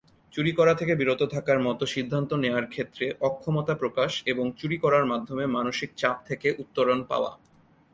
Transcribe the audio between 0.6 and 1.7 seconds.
থেকে বিরত থাকার